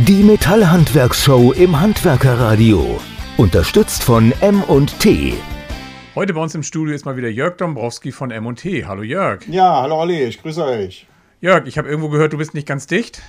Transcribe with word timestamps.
Die 0.00 0.22
Metallhandwerkshow 0.22 1.52
im 1.52 1.80
Handwerkerradio. 1.80 3.00
Unterstützt 3.38 4.04
von 4.04 4.30
M&T. 4.42 5.32
Heute 6.14 6.34
bei 6.34 6.40
uns 6.42 6.54
im 6.54 6.62
Studio 6.62 6.94
ist 6.94 7.06
mal 7.06 7.16
wieder 7.16 7.30
Jörg 7.30 7.56
Dombrowski 7.56 8.12
von 8.12 8.30
M&T. 8.30 8.84
Hallo 8.84 9.02
Jörg. 9.02 9.48
Ja, 9.48 9.80
hallo 9.80 9.98
Olli, 9.98 10.22
ich 10.22 10.42
grüße 10.42 10.62
euch. 10.62 11.06
Jörg, 11.40 11.66
ich 11.66 11.78
habe 11.78 11.88
irgendwo 11.88 12.10
gehört, 12.10 12.34
du 12.34 12.36
bist 12.36 12.52
nicht 12.52 12.68
ganz 12.68 12.86
dicht. 12.86 13.22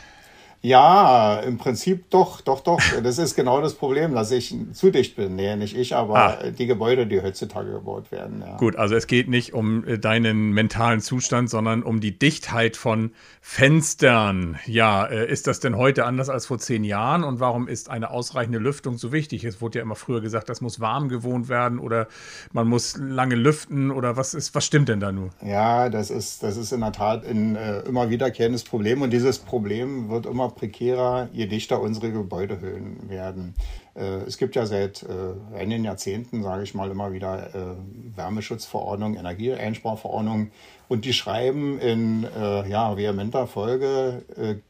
Ja, 0.62 1.39
im 1.39 1.57
Prinzip 1.57 2.09
doch, 2.09 2.41
doch, 2.41 2.61
doch. 2.61 2.82
Das 3.04 3.20
ist 3.20 3.36
genau 3.36 3.61
das 3.61 3.75
Problem, 3.75 4.15
dass 4.15 4.32
ich 4.32 4.55
zu 4.73 4.89
dicht 4.89 5.15
bin. 5.15 5.36
Nee, 5.36 5.55
nicht 5.55 5.77
ich, 5.77 5.95
aber 5.95 6.15
ah. 6.18 6.52
die 6.52 6.65
Gebäude, 6.65 7.05
die 7.05 7.21
heutzutage 7.21 7.71
gebaut 7.71 8.11
werden. 8.11 8.43
Ja. 8.45 8.57
Gut, 8.57 8.75
also 8.75 8.96
es 8.96 9.05
geht 9.07 9.29
nicht 9.29 9.54
um 9.54 9.86
äh, 9.86 10.00
deinen 10.00 10.51
mentalen 10.51 11.00
Zustand, 11.00 11.50
sondern 11.50 11.83
um 11.83 12.00
die 12.00 12.18
Dichtheit 12.18 12.75
von 12.75 13.11
Fenstern. 13.39 14.57
Ja, 14.65 15.05
äh, 15.05 15.32
ist 15.32 15.46
das 15.47 15.59
denn 15.59 15.78
heute 15.78 16.05
anders 16.05 16.28
als 16.29 16.47
vor 16.47 16.57
zehn 16.57 16.83
Jahren? 16.83 17.24
Und 17.24 17.39
warum 17.39 17.68
ist 17.68 17.89
eine 17.89 18.10
ausreichende 18.10 18.57
Lüftung 18.57 18.97
so 18.97 19.11
wichtig? 19.11 19.43
Es 19.43 19.61
wurde 19.61 19.79
ja 19.79 19.83
immer 19.83 19.96
früher 19.96 20.21
gesagt, 20.21 20.50
das 20.50 20.61
muss 20.61 20.79
warm 20.79 21.07
gewohnt 21.07 21.50
werden 21.50 21.78
oder 21.78 22.07
man 22.51 22.68
muss 22.68 22.97
lange 22.97 23.36
lüften 23.36 23.92
oder 23.92 24.18
was 24.18 24.33
ist, 24.33 24.55
was 24.55 24.65
stimmt 24.65 24.89
denn 24.89 25.00
da 25.00 25.11
nur? 25.11 25.29
Ja, 25.46 25.89
das 25.89 26.10
ist, 26.10 26.42
das 26.42 26.57
ist 26.57 26.71
in 26.71 26.82
der 26.82 26.92
Tat 26.92 27.25
ein 27.25 27.55
äh, 27.55 27.82
immer 27.82 28.10
wiederkehrendes 28.10 28.64
Problem 28.64 29.01
und 29.04 29.11
dieses 29.11 29.37
Problem 29.39 30.10
wird 30.10 30.25
immer 30.25 30.46
prekärer, 30.56 31.29
je 31.33 31.47
dichter 31.47 31.82
unsere 31.82 32.11
Gebäudehöhlen 32.11 33.09
werden. 33.09 33.53
Äh, 33.97 34.23
es 34.28 34.38
gibt 34.38 34.56
ja 34.56 34.66
seit 34.66 35.03
äh, 35.03 35.58
einigen 35.58 35.83
Jahrzehnten, 35.83 36.44
sage 36.44 36.64
ich 36.64 36.73
mal, 36.73 36.92
immer 36.92 37.11
wieder 37.11 37.56
äh, 37.56 38.16
Wärmeschutzverordnungen, 38.16 39.17
Energieeinsparverordnungen 39.17 40.52
und 40.88 41.03
die 41.03 41.11
schreiben 41.11 41.80
in 41.80 42.23
ja, 42.23 42.95
vehementer 42.95 43.45
Folge 43.45 44.23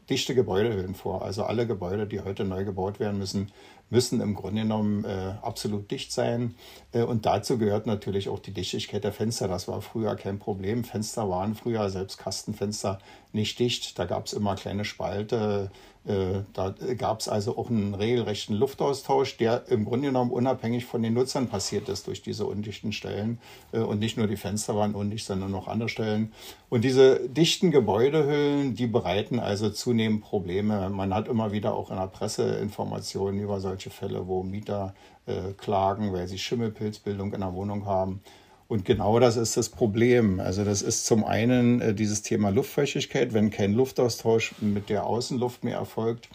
dichte 0.10 0.34
Gebäudehöhlen 0.34 0.96
vor. 0.96 1.22
Also 1.22 1.44
alle 1.44 1.68
Gebäude, 1.68 2.08
die 2.08 2.22
heute 2.22 2.44
neu 2.44 2.66
gebaut 2.66 3.00
werden 3.00 3.20
müssen, 3.20 3.52
müssen 3.92 4.20
im 4.20 4.34
Grunde 4.34 4.64
genommen 4.64 5.06
absolut 5.44 5.92
dicht 5.92 6.12
sein. 6.12 6.56
Und 6.92 7.28
dazu 7.28 7.60
gehört 7.60 7.86
natürlich 7.86 8.30
auch 8.30 8.40
die 8.40 8.52
Dichtigkeit 8.52 9.04
der 9.04 9.14
Fenster. 9.14 9.48
Das 9.48 9.68
war 9.68 9.80
früher 9.84 10.16
kein 10.16 10.40
Problem. 10.40 10.84
Fenster 10.84 11.30
waren 11.30 11.54
früher, 11.54 11.88
selbst 11.92 12.18
Kastenfenster, 12.18 12.98
nicht 13.32 13.60
dicht. 13.60 14.00
Da 14.00 14.06
gab 14.06 14.26
es 14.26 14.34
immer 14.34 14.56
kleine 14.56 14.86
Spalte. 14.86 15.70
Äh, 16.08 16.44
da 16.54 16.74
gab 16.98 17.20
es 17.20 17.28
also 17.28 17.58
auch 17.58 17.70
einen 17.70 17.94
regelrechten 17.94 18.56
Luftaustausch, 18.56 19.36
der 19.36 19.68
im 19.68 19.84
Grunde 19.84 20.08
genommen 20.08 20.32
unabhängig 20.32 20.86
von 20.86 21.04
den 21.04 21.14
Nutzern 21.14 21.50
passiert 21.50 21.90
ist 21.90 22.08
durch 22.08 22.22
diese 22.22 22.46
undichten 22.46 22.94
Stellen. 22.94 23.40
Äh, 23.74 23.80
und 23.80 24.00
nicht 24.00 24.18
nur 24.18 24.28
die 24.28 24.38
Fenster 24.38 24.76
waren 24.76 24.96
undicht, 24.96 25.26
sondern 25.26 25.54
auch 25.54 25.68
andere 25.68 25.90
Stellen. 25.90 26.32
Und 26.70 26.86
diese 26.86 27.28
dichten 27.28 27.72
Gebäudehüllen, 27.72 28.74
die 28.74 28.88
bereiten 28.88 29.40
also 29.40 29.70
zunehmend 29.70 30.22
Probleme. 30.22 30.90
Man 30.90 31.14
hat 31.14 31.28
immer 31.28 31.52
wieder 31.52 31.74
auch 31.74 31.90
in 31.90 31.98
der 31.98 32.08
Presse 32.08 32.56
Informationen 32.56 33.40
über 33.40 33.60
solche 33.60 33.90
Fälle, 33.90 34.28
wo 34.28 34.44
Mieter 34.44 34.96
äh, 35.26 35.52
klagen, 35.58 36.14
weil 36.14 36.30
sie 36.30 36.38
Schimmelpilzbildung 36.38 37.34
in 37.34 37.42
der 37.42 37.54
Wohnung 37.54 37.86
haben. 37.86 38.22
Und 38.68 38.84
genau 38.84 39.20
das 39.20 39.38
ist 39.38 39.56
das 39.56 39.70
Problem. 39.70 40.42
Also 40.42 40.66
das 40.66 40.82
ist 40.82 41.06
zum 41.06 41.24
einen 41.24 41.80
äh, 41.80 41.94
dieses 41.94 42.22
Thema 42.22 42.50
Luftfeuchtigkeit. 42.50 43.34
Wenn 43.34 43.50
kein 43.50 43.74
Luftaustausch 43.74 44.56
mit 44.60 44.90
der 44.90 45.06
Außenluft 45.06 45.64
mehr 45.64 45.78
erfolgt, 45.78 46.28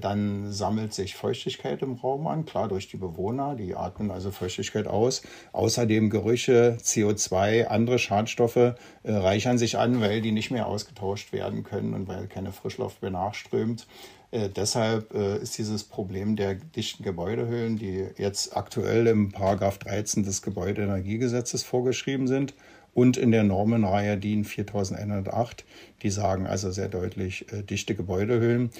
dann 0.00 0.52
sammelt 0.52 0.92
sich 0.92 1.14
Feuchtigkeit 1.14 1.82
im 1.82 1.94
Raum 1.94 2.26
an, 2.26 2.44
klar 2.44 2.68
durch 2.68 2.88
die 2.88 2.96
Bewohner, 2.96 3.54
die 3.54 3.76
atmen 3.76 4.10
also 4.10 4.30
Feuchtigkeit 4.30 4.86
aus. 4.86 5.22
Außerdem 5.52 6.10
Gerüche, 6.10 6.78
CO2, 6.80 7.66
andere 7.66 7.98
Schadstoffe 7.98 8.56
äh, 8.56 8.74
reichern 9.04 9.58
sich 9.58 9.78
an, 9.78 10.00
weil 10.00 10.20
die 10.20 10.32
nicht 10.32 10.50
mehr 10.50 10.66
ausgetauscht 10.66 11.32
werden 11.32 11.62
können 11.62 11.94
und 11.94 12.08
weil 12.08 12.26
keine 12.26 12.52
Frischluft 12.52 13.02
mehr 13.02 13.10
nachströmt. 13.10 13.86
Äh, 14.30 14.48
deshalb 14.48 15.14
äh, 15.14 15.38
ist 15.38 15.56
dieses 15.58 15.84
Problem 15.84 16.36
der 16.36 16.54
dichten 16.54 17.02
Gebäudehüllen, 17.02 17.78
die 17.78 18.06
jetzt 18.16 18.56
aktuell 18.56 19.06
im 19.06 19.32
Paragraph 19.32 19.78
13 19.78 20.24
des 20.24 20.42
Gebäudeenergiegesetzes 20.42 21.62
vorgeschrieben 21.62 22.26
sind 22.26 22.54
und 22.94 23.16
in 23.16 23.30
der 23.30 23.44
Normenreihe 23.44 24.16
DIN 24.16 24.44
4108, 24.44 25.64
die 26.02 26.10
sagen 26.10 26.46
also 26.46 26.70
sehr 26.70 26.88
deutlich 26.88 27.50
äh, 27.52 27.62
dichte 27.62 27.94
Gebäudehüllen. 27.94 28.70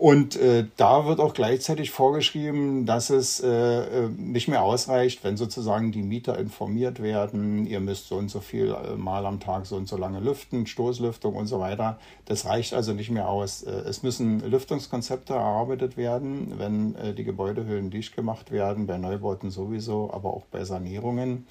Und 0.00 0.34
äh, 0.36 0.64
da 0.78 1.04
wird 1.04 1.20
auch 1.20 1.34
gleichzeitig 1.34 1.90
vorgeschrieben, 1.90 2.86
dass 2.86 3.10
es 3.10 3.38
äh, 3.40 3.48
äh, 3.50 4.08
nicht 4.08 4.48
mehr 4.48 4.62
ausreicht, 4.62 5.22
wenn 5.24 5.36
sozusagen 5.36 5.92
die 5.92 6.02
Mieter 6.02 6.38
informiert 6.38 7.02
werden, 7.02 7.66
ihr 7.66 7.80
müsst 7.80 8.08
so 8.08 8.16
und 8.16 8.30
so 8.30 8.40
viel 8.40 8.74
äh, 8.74 8.96
Mal 8.96 9.26
am 9.26 9.40
Tag 9.40 9.66
so 9.66 9.76
und 9.76 9.88
so 9.88 9.98
lange 9.98 10.20
lüften, 10.20 10.66
Stoßlüftung 10.66 11.36
und 11.36 11.48
so 11.48 11.60
weiter. 11.60 11.98
Das 12.24 12.46
reicht 12.46 12.72
also 12.72 12.94
nicht 12.94 13.10
mehr 13.10 13.28
aus. 13.28 13.62
Äh, 13.62 13.72
es 13.72 14.02
müssen 14.02 14.40
Lüftungskonzepte 14.40 15.34
erarbeitet 15.34 15.98
werden, 15.98 16.54
wenn 16.56 16.94
äh, 16.94 17.12
die 17.12 17.24
Gebäudehüllen 17.24 17.90
dicht 17.90 18.16
gemacht 18.16 18.50
werden, 18.52 18.86
bei 18.86 18.96
Neubauten 18.96 19.50
sowieso, 19.50 20.10
aber 20.14 20.32
auch 20.32 20.46
bei 20.46 20.64
Sanierungen. 20.64 21.46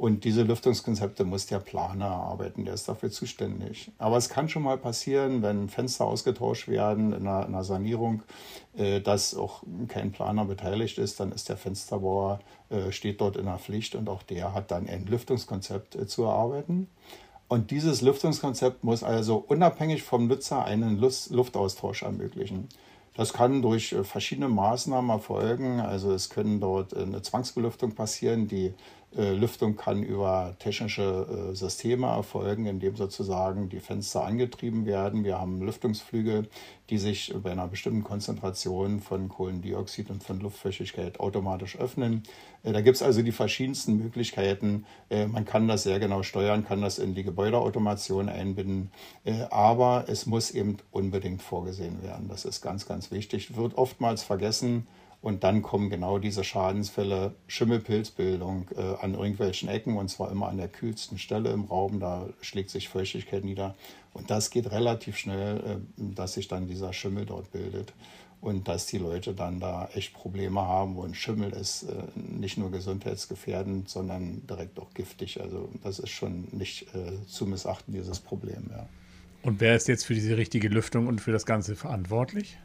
Und 0.00 0.24
diese 0.24 0.44
Lüftungskonzepte 0.44 1.24
muss 1.24 1.44
der 1.44 1.58
Planer 1.58 2.06
erarbeiten, 2.06 2.64
der 2.64 2.72
ist 2.72 2.88
dafür 2.88 3.10
zuständig. 3.10 3.92
Aber 3.98 4.16
es 4.16 4.30
kann 4.30 4.48
schon 4.48 4.62
mal 4.62 4.78
passieren, 4.78 5.42
wenn 5.42 5.68
Fenster 5.68 6.06
ausgetauscht 6.06 6.68
werden 6.68 7.12
in 7.12 7.26
einer, 7.26 7.46
in 7.46 7.54
einer 7.54 7.64
Sanierung, 7.64 8.22
äh, 8.78 9.02
dass 9.02 9.36
auch 9.36 9.62
kein 9.88 10.10
Planer 10.10 10.46
beteiligt 10.46 10.96
ist, 10.96 11.20
dann 11.20 11.32
ist 11.32 11.50
der 11.50 11.58
Fensterbauer, 11.58 12.40
äh, 12.70 12.92
steht 12.92 13.20
dort 13.20 13.36
in 13.36 13.44
der 13.44 13.58
Pflicht 13.58 13.94
und 13.94 14.08
auch 14.08 14.22
der 14.22 14.54
hat 14.54 14.70
dann 14.70 14.88
ein 14.88 15.04
Lüftungskonzept 15.04 15.96
äh, 15.96 16.06
zu 16.06 16.22
erarbeiten. 16.22 16.88
Und 17.48 17.70
dieses 17.70 18.00
Lüftungskonzept 18.00 18.82
muss 18.82 19.04
also 19.04 19.44
unabhängig 19.48 20.02
vom 20.02 20.28
Nutzer 20.28 20.64
einen 20.64 20.96
Luftaustausch 20.96 22.04
ermöglichen. 22.04 22.70
Das 23.20 23.34
kann 23.34 23.60
durch 23.60 23.92
äh, 23.92 24.02
verschiedene 24.04 24.48
Maßnahmen 24.48 25.10
erfolgen. 25.10 25.80
Also 25.80 26.10
es 26.12 26.30
können 26.30 26.58
dort 26.58 26.94
äh, 26.94 27.02
eine 27.02 27.20
Zwangsbelüftung 27.20 27.94
passieren, 27.94 28.48
die 28.48 28.72
Lüftung 29.12 29.76
kann 29.76 30.04
über 30.04 30.54
technische 30.60 31.50
äh, 31.50 31.54
Systeme 31.56 32.06
erfolgen, 32.06 32.66
indem 32.66 32.94
sozusagen 32.94 33.68
die 33.68 33.80
Fenster 33.80 34.24
angetrieben 34.24 34.86
werden. 34.86 35.24
Wir 35.24 35.40
haben 35.40 35.60
Lüftungsflügel, 35.62 36.48
die 36.90 36.98
sich 36.98 37.34
bei 37.42 37.50
einer 37.50 37.66
bestimmten 37.66 38.04
Konzentration 38.04 39.00
von 39.00 39.28
Kohlendioxid 39.28 40.10
und 40.10 40.22
von 40.22 40.38
Luftfeuchtigkeit 40.38 41.18
automatisch 41.18 41.76
öffnen. 41.76 42.22
Äh, 42.62 42.72
da 42.72 42.82
gibt 42.82 42.96
es 42.96 43.02
also 43.02 43.22
die 43.22 43.32
verschiedensten 43.32 43.96
Möglichkeiten. 43.96 44.86
Man 45.08 45.44
kann 45.44 45.66
das 45.66 45.82
sehr 45.82 45.98
genau 45.98 46.22
steuern, 46.22 46.64
kann 46.64 46.82
das 46.82 46.98
in 47.00 47.14
die 47.14 47.24
Gebäudeautomation 47.24 48.28
einbinden, 48.28 48.90
aber 49.50 50.04
es 50.06 50.26
muss 50.26 50.52
eben 50.52 50.76
unbedingt 50.92 51.42
vorgesehen 51.42 52.02
werden. 52.02 52.28
Das 52.28 52.44
ist 52.44 52.60
ganz, 52.60 52.86
ganz 52.86 53.10
wichtig. 53.10 53.56
Wird 53.56 53.76
oftmals 53.76 54.22
vergessen 54.22 54.86
und 55.22 55.44
dann 55.44 55.60
kommen 55.60 55.90
genau 55.90 56.18
diese 56.18 56.44
Schadensfälle, 56.44 57.34
Schimmelpilzbildung 57.46 58.68
äh, 58.74 58.80
an 59.02 59.14
irgendwelchen 59.14 59.68
Ecken 59.68 59.98
und 59.98 60.08
zwar 60.08 60.30
immer 60.30 60.48
an 60.48 60.56
der 60.56 60.68
kühlsten 60.68 61.18
Stelle 61.18 61.50
im 61.50 61.64
Raum. 61.64 62.00
Da 62.00 62.28
schlägt 62.40 62.70
sich 62.70 62.88
Feuchtigkeit 62.88 63.44
nieder. 63.44 63.74
Und 64.14 64.30
das 64.30 64.50
geht 64.50 64.70
relativ 64.70 65.18
schnell, 65.18 65.58
äh, 65.58 66.14
dass 66.14 66.34
sich 66.34 66.48
dann 66.48 66.68
dieser 66.68 66.94
Schimmel 66.94 67.26
dort 67.26 67.52
bildet. 67.52 67.92
Und 68.40 68.68
dass 68.68 68.86
die 68.86 68.96
Leute 68.96 69.34
dann 69.34 69.60
da 69.60 69.90
echt 69.92 70.14
Probleme 70.14 70.62
haben. 70.62 70.96
Und 70.96 71.14
Schimmel 71.14 71.52
ist 71.52 71.82
äh, 71.82 71.94
nicht 72.16 72.56
nur 72.56 72.70
gesundheitsgefährdend, 72.70 73.90
sondern 73.90 74.46
direkt 74.46 74.78
auch 74.78 74.94
giftig. 74.94 75.42
Also 75.42 75.68
das 75.82 75.98
ist 75.98 76.08
schon 76.08 76.48
nicht 76.52 76.94
äh, 76.94 77.26
zu 77.26 77.44
missachten, 77.44 77.92
dieses 77.92 78.20
Problem. 78.20 78.70
Ja. 78.70 78.88
Und 79.42 79.60
wer 79.60 79.76
ist 79.76 79.86
jetzt 79.88 80.06
für 80.06 80.14
diese 80.14 80.38
richtige 80.38 80.68
Lüftung 80.68 81.08
und 81.08 81.20
für 81.20 81.32
das 81.32 81.44
Ganze 81.44 81.76
verantwortlich? 81.76 82.56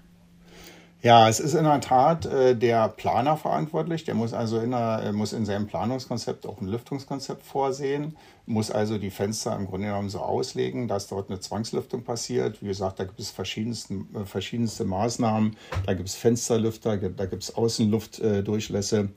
Ja, 1.01 1.29
es 1.29 1.39
ist 1.39 1.53
in 1.53 1.65
der 1.65 1.81
Tat 1.81 2.25
äh, 2.25 2.55
der 2.55 2.89
Planer 2.89 3.37
verantwortlich. 3.37 4.05
Der 4.05 4.15
muss 4.15 4.33
also 4.33 4.59
in, 4.59 4.71
der, 4.71 5.11
muss 5.13 5.33
in 5.33 5.45
seinem 5.45 5.67
Planungskonzept 5.67 6.47
auch 6.47 6.61
ein 6.61 6.67
Lüftungskonzept 6.67 7.43
vorsehen, 7.43 8.17
muss 8.47 8.71
also 8.71 8.97
die 8.97 9.11
Fenster 9.11 9.55
im 9.55 9.67
Grunde 9.67 9.87
genommen 9.87 10.09
so 10.09 10.19
auslegen, 10.19 10.87
dass 10.87 11.07
dort 11.07 11.29
eine 11.29 11.39
Zwangslüftung 11.39 12.03
passiert. 12.03 12.61
Wie 12.63 12.67
gesagt, 12.67 12.99
da 12.99 13.03
gibt 13.03 13.19
es 13.19 13.29
verschiedenste, 13.29 13.93
äh, 13.93 14.25
verschiedenste 14.25 14.85
Maßnahmen. 14.85 15.55
Da 15.85 15.93
gibt 15.93 16.09
es 16.09 16.15
Fensterlüfter, 16.15 16.97
da 16.97 17.25
gibt 17.27 17.43
es 17.43 17.55
Außenluftdurchlässe. 17.55 19.09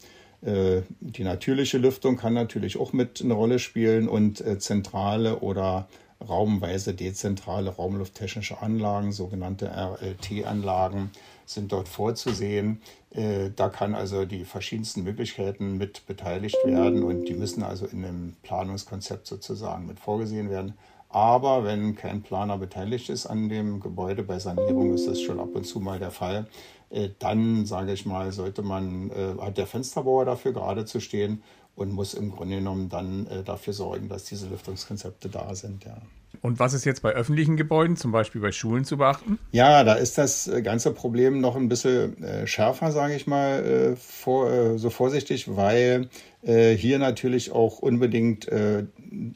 Äh, 0.43 0.83
die 1.01 1.25
natürliche 1.25 1.79
Lüftung 1.79 2.17
kann 2.17 2.35
natürlich 2.35 2.79
auch 2.79 2.93
mit 2.93 3.23
eine 3.23 3.35
Rolle 3.35 3.59
spielen 3.59 4.09
und 4.09 4.41
äh, 4.41 4.59
zentrale 4.59 5.41
oder 5.41 5.89
raumweise 6.27 6.95
dezentrale 6.95 7.71
raumlufttechnische 7.71 8.61
Anlagen, 8.61 9.13
sogenannte 9.13 9.71
RLT-Anlagen, 9.71 11.11
sind 11.47 11.73
dort 11.73 11.89
vorzusehen. 11.89 12.83
Äh, 13.11 13.51
da 13.55 13.69
kann 13.69 13.95
also 13.95 14.25
die 14.25 14.45
verschiedensten 14.45 15.03
Möglichkeiten 15.03 15.79
mit 15.79 16.07
beteiligt 16.07 16.59
werden 16.65 17.03
und 17.03 17.25
die 17.27 17.35
müssen 17.35 17.63
also 17.63 17.87
in 17.87 18.03
dem 18.03 18.37
Planungskonzept 18.43 19.27
sozusagen 19.27 19.87
mit 19.87 19.99
vorgesehen 19.99 20.51
werden. 20.51 20.75
Aber 21.11 21.65
wenn 21.65 21.95
kein 21.95 22.23
Planer 22.23 22.59
beteiligt 22.59 23.09
ist 23.09 23.27
an 23.27 23.49
dem 23.49 23.81
Gebäude, 23.81 24.23
bei 24.23 24.39
Sanierung 24.39 24.93
ist 24.93 25.09
das 25.09 25.23
schon 25.23 25.41
ab 25.41 25.55
und 25.55 25.65
zu 25.65 25.81
mal 25.81 25.99
der 25.99 26.11
Fall, 26.11 26.47
äh, 26.91 27.09
dann 27.19 27.65
sage 27.65 27.93
ich 27.93 28.05
mal, 28.05 28.31
sollte 28.33 28.63
man, 28.63 29.11
äh, 29.11 29.41
hat 29.41 29.57
der 29.57 29.67
Fensterbauer 29.67 30.27
dafür 30.27 30.53
gerade 30.53 30.85
zu 30.85 31.01
stehen 31.01 31.43
und 31.79 31.93
muss 31.93 32.15
im 32.15 32.31
Grunde 32.33 32.57
genommen 32.57 32.89
dann 32.89 33.27
dafür 33.45 33.73
sorgen, 33.73 34.09
dass 34.09 34.25
diese 34.25 34.49
Lüftungskonzepte 34.49 35.29
da 35.29 35.55
sind. 35.55 35.85
Ja. 35.85 35.97
Und 36.41 36.59
was 36.59 36.73
ist 36.73 36.85
jetzt 36.85 37.03
bei 37.03 37.11
öffentlichen 37.11 37.57
Gebäuden, 37.57 37.97
zum 37.97 38.13
Beispiel 38.13 38.41
bei 38.41 38.53
Schulen, 38.53 38.85
zu 38.85 38.97
beachten? 38.99 39.39
Ja, 39.51 39.83
da 39.83 39.95
ist 39.95 40.19
das 40.19 40.51
ganze 40.63 40.93
Problem 40.93 41.41
noch 41.41 41.57
ein 41.57 41.69
bisschen 41.69 42.23
äh, 42.23 42.47
schärfer, 42.47 42.93
sage 42.93 43.15
ich 43.15 43.27
mal, 43.27 43.65
äh, 43.65 43.97
vor, 43.97 44.51
äh, 44.51 44.79
so 44.79 44.91
vorsichtig, 44.91 45.57
weil 45.57 46.09
äh, 46.43 46.77
hier 46.77 47.01
natürlich 47.01 47.51
auch 47.51 47.81
unbedingt 47.81 48.47
äh, 48.49 48.85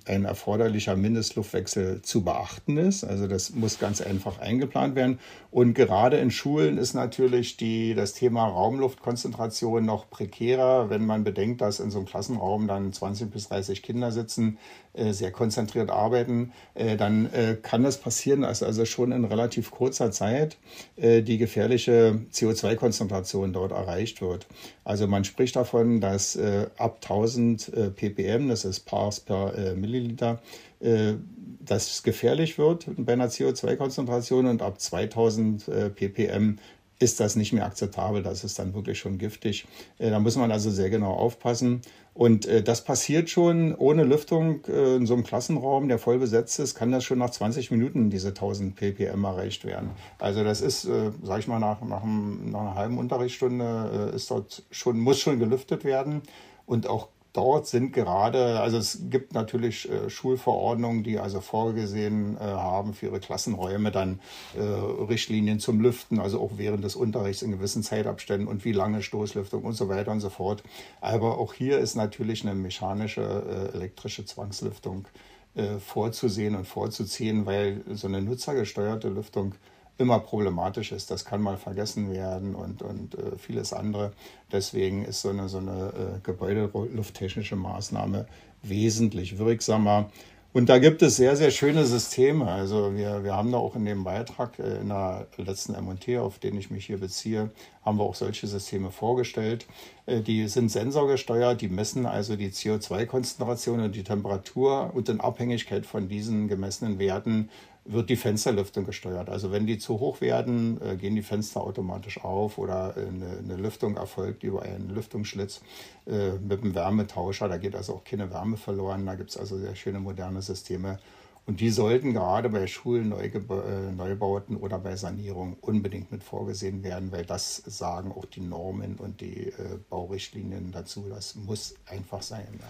ein 0.06 0.24
erforderlicher 0.24 0.94
Mindestluftwechsel 0.94 2.02
zu 2.02 2.22
beachten 2.22 2.76
ist. 2.76 3.02
Also 3.02 3.26
das 3.26 3.50
muss 3.50 3.80
ganz 3.80 4.00
einfach 4.00 4.38
eingeplant 4.38 4.94
werden. 4.94 5.18
Und 5.50 5.74
gerade 5.74 6.18
in 6.18 6.30
Schulen 6.30 6.78
ist 6.78 6.94
natürlich 6.94 7.56
die, 7.56 7.94
das 7.94 8.14
Thema 8.14 8.46
Raumluftkonzentration 8.46 9.84
noch 9.84 10.10
prekärer, 10.10 10.90
wenn 10.90 11.04
man 11.04 11.24
bedenkt, 11.24 11.60
dass 11.60 11.80
in 11.80 11.90
so 11.90 11.98
einem 11.98 12.06
Klassenraum 12.06 12.68
dann 12.68 12.92
20 12.92 13.30
bis 13.30 13.48
30 13.48 13.82
Kinder 13.82 14.12
sitzen, 14.12 14.58
äh, 14.92 15.12
sehr 15.12 15.32
konzentriert 15.32 15.90
arbeiten, 15.90 16.52
dann 16.96 17.30
kann 17.62 17.82
das 17.82 17.98
passieren, 17.98 18.42
dass 18.42 18.62
also 18.62 18.84
schon 18.84 19.12
in 19.12 19.24
relativ 19.24 19.70
kurzer 19.70 20.10
Zeit 20.10 20.56
die 20.96 21.38
gefährliche 21.38 22.20
CO2-Konzentration 22.32 23.52
dort 23.52 23.72
erreicht 23.72 24.20
wird. 24.20 24.46
Also 24.84 25.06
man 25.06 25.24
spricht 25.24 25.56
davon, 25.56 26.00
dass 26.00 26.38
ab 26.78 26.98
1000 27.02 27.68
äh, 27.68 27.90
ppm, 27.90 28.48
das 28.48 28.64
ist 28.64 28.80
Parts 28.80 29.20
per 29.20 29.56
äh, 29.56 29.74
Milliliter, 29.74 30.40
äh, 30.80 31.14
das 31.60 32.02
gefährlich 32.02 32.58
wird 32.58 32.86
bei 32.96 33.12
einer 33.12 33.28
CO2-Konzentration 33.28 34.46
und 34.46 34.62
ab 34.62 34.80
2000 34.80 35.68
äh, 35.68 35.90
ppm 35.90 36.58
ist 37.02 37.18
das 37.18 37.34
nicht 37.34 37.52
mehr 37.52 37.66
akzeptabel, 37.66 38.22
das 38.22 38.44
ist 38.44 38.60
dann 38.60 38.74
wirklich 38.74 38.98
schon 38.98 39.18
giftig. 39.18 39.66
Äh, 39.98 40.10
da 40.10 40.20
muss 40.20 40.36
man 40.36 40.52
also 40.52 40.70
sehr 40.70 40.88
genau 40.88 41.12
aufpassen. 41.12 41.82
Und 42.14 42.46
äh, 42.46 42.62
das 42.62 42.84
passiert 42.84 43.28
schon 43.28 43.74
ohne 43.74 44.04
Lüftung 44.04 44.64
äh, 44.68 44.96
in 44.96 45.06
so 45.06 45.14
einem 45.14 45.24
Klassenraum, 45.24 45.88
der 45.88 45.98
voll 45.98 46.18
besetzt 46.18 46.60
ist, 46.60 46.76
kann 46.76 46.92
das 46.92 47.02
schon 47.02 47.18
nach 47.18 47.30
20 47.30 47.72
Minuten 47.72 48.08
diese 48.08 48.28
1000 48.28 48.76
ppm 48.76 49.24
erreicht 49.24 49.64
werden. 49.64 49.90
Also 50.18 50.44
das 50.44 50.60
ist, 50.60 50.84
äh, 50.84 51.10
sage 51.22 51.40
ich 51.40 51.48
mal, 51.48 51.58
nach, 51.58 51.82
nach, 51.82 52.04
einem, 52.04 52.50
nach, 52.50 52.60
einer 52.60 52.74
halben 52.76 52.98
Unterrichtsstunde 52.98 54.12
ist 54.14 54.30
dort 54.30 54.62
schon, 54.70 55.00
muss 55.00 55.18
schon 55.18 55.40
gelüftet 55.40 55.84
werden. 55.84 56.22
Und 56.66 56.86
auch 56.86 57.08
dort 57.32 57.66
sind 57.66 57.92
gerade, 57.92 58.60
also 58.60 58.76
es 58.76 59.02
gibt 59.10 59.34
natürlich 59.34 59.90
äh, 59.90 60.10
Schulverordnungen, 60.10 61.02
die 61.02 61.18
also 61.18 61.40
vorgesehen 61.40 62.36
äh, 62.36 62.40
haben 62.40 62.94
für 62.94 63.06
ihre 63.06 63.20
Klassenräume 63.20 63.90
dann 63.90 64.20
äh, 64.56 64.60
Richtlinien 64.60 65.58
zum 65.58 65.80
Lüften, 65.80 66.18
also 66.18 66.40
auch 66.40 66.52
während 66.56 66.84
des 66.84 66.96
Unterrichts 66.96 67.42
in 67.42 67.50
gewissen 67.50 67.82
Zeitabständen 67.82 68.48
und 68.48 68.64
wie 68.64 68.72
lange 68.72 69.02
Stoßlüftung 69.02 69.64
und 69.64 69.74
so 69.74 69.88
weiter 69.88 70.12
und 70.12 70.20
so 70.20 70.30
fort. 70.30 70.62
Aber 71.00 71.38
auch 71.38 71.54
hier 71.54 71.78
ist 71.78 71.94
natürlich 71.94 72.42
eine 72.42 72.54
mechanische, 72.54 73.70
äh, 73.72 73.76
elektrische 73.76 74.24
Zwangslüftung 74.24 75.06
äh, 75.54 75.78
vorzusehen 75.78 76.54
und 76.54 76.66
vorzuziehen, 76.66 77.46
weil 77.46 77.82
so 77.92 78.08
eine 78.08 78.22
nutzergesteuerte 78.22 79.08
Lüftung 79.08 79.54
immer 79.98 80.18
problematisch 80.18 80.92
ist. 80.92 81.10
Das 81.10 81.24
kann 81.24 81.42
mal 81.42 81.56
vergessen 81.56 82.12
werden 82.12 82.54
und, 82.54 82.82
und 82.82 83.14
äh, 83.14 83.36
vieles 83.38 83.72
andere. 83.72 84.12
Deswegen 84.50 85.04
ist 85.04 85.22
so 85.22 85.28
eine, 85.28 85.48
so 85.48 85.58
eine 85.58 85.88
äh, 85.88 86.20
gebäudelufttechnische 86.22 87.56
Maßnahme 87.56 88.26
wesentlich 88.62 89.38
wirksamer. 89.38 90.10
Und 90.54 90.68
da 90.68 90.78
gibt 90.78 91.00
es 91.00 91.16
sehr, 91.16 91.34
sehr 91.34 91.50
schöne 91.50 91.86
Systeme. 91.86 92.46
Also 92.46 92.94
wir, 92.94 93.24
wir 93.24 93.34
haben 93.34 93.52
da 93.52 93.58
auch 93.58 93.74
in 93.74 93.86
dem 93.86 94.04
Beitrag 94.04 94.58
äh, 94.58 94.80
in 94.80 94.88
der 94.88 95.26
letzten 95.38 95.72
MT, 95.72 96.18
auf 96.18 96.38
den 96.38 96.58
ich 96.58 96.70
mich 96.70 96.84
hier 96.84 96.98
beziehe, 96.98 97.50
haben 97.82 97.98
wir 97.98 98.04
auch 98.04 98.14
solche 98.14 98.46
Systeme 98.46 98.90
vorgestellt. 98.90 99.66
Äh, 100.04 100.20
die 100.20 100.46
sind 100.48 100.70
sensorgesteuert, 100.70 101.62
die 101.62 101.68
messen 101.68 102.04
also 102.04 102.36
die 102.36 102.50
CO2-Konzentration 102.50 103.80
und 103.80 103.94
die 103.94 104.04
Temperatur 104.04 104.90
und 104.92 105.08
in 105.08 105.20
Abhängigkeit 105.20 105.86
von 105.86 106.08
diesen 106.08 106.48
gemessenen 106.48 106.98
Werten 106.98 107.48
wird 107.84 108.10
die 108.10 108.16
Fensterlüftung 108.16 108.84
gesteuert. 108.84 109.28
Also 109.28 109.50
wenn 109.50 109.66
die 109.66 109.78
zu 109.78 109.98
hoch 109.98 110.20
werden, 110.20 110.80
äh, 110.80 110.96
gehen 110.96 111.14
die 111.14 111.22
Fenster 111.22 111.62
automatisch 111.62 112.22
auf 112.22 112.58
oder 112.58 112.96
eine, 112.96 113.38
eine 113.38 113.56
Lüftung 113.56 113.96
erfolgt 113.96 114.44
über 114.44 114.62
einen 114.62 114.90
Lüftungsschlitz 114.90 115.60
äh, 116.06 116.32
mit 116.32 116.62
einem 116.62 116.74
Wärmetauscher. 116.74 117.48
Da 117.48 117.56
geht 117.56 117.74
also 117.74 117.94
auch 117.94 118.04
keine 118.04 118.30
Wärme 118.30 118.56
verloren. 118.56 119.04
Da 119.06 119.14
gibt 119.14 119.30
es 119.30 119.36
also 119.36 119.58
sehr 119.58 119.74
schöne 119.74 120.00
moderne 120.00 120.42
Systeme. 120.42 120.98
Und 121.44 121.58
die 121.58 121.70
sollten 121.70 122.12
gerade 122.12 122.48
bei 122.50 122.68
Schulen, 122.68 123.12
äh, 123.12 123.92
Neubauten 123.92 124.56
oder 124.56 124.78
bei 124.78 124.94
Sanierung 124.94 125.56
unbedingt 125.60 126.12
mit 126.12 126.22
vorgesehen 126.22 126.84
werden, 126.84 127.10
weil 127.10 127.24
das 127.24 127.56
sagen 127.56 128.12
auch 128.12 128.26
die 128.26 128.40
Normen 128.40 128.96
und 128.96 129.20
die 129.20 129.48
äh, 129.48 129.78
Baurichtlinien 129.90 130.70
dazu. 130.70 131.06
Das 131.08 131.34
muss 131.34 131.74
einfach 131.86 132.22
sein. 132.22 132.46
Ja. 132.60 132.68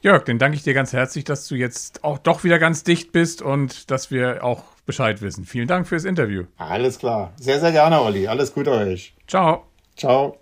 Jörg, 0.00 0.24
dann 0.24 0.38
danke 0.38 0.56
ich 0.56 0.62
dir 0.62 0.74
ganz 0.74 0.92
herzlich, 0.92 1.24
dass 1.24 1.48
du 1.48 1.56
jetzt 1.56 2.04
auch 2.04 2.18
doch 2.18 2.44
wieder 2.44 2.58
ganz 2.58 2.84
dicht 2.84 3.12
bist 3.12 3.42
und 3.42 3.90
dass 3.90 4.10
wir 4.10 4.44
auch 4.44 4.62
Bescheid 4.86 5.20
wissen. 5.22 5.44
Vielen 5.44 5.66
Dank 5.66 5.86
fürs 5.86 6.04
Interview. 6.04 6.44
Alles 6.56 6.98
klar. 6.98 7.32
Sehr, 7.38 7.60
sehr 7.60 7.72
gerne, 7.72 8.00
Olli. 8.00 8.28
Alles 8.28 8.54
Gute 8.54 8.70
euch. 8.70 9.14
Ciao. 9.26 9.64
Ciao. 9.96 10.38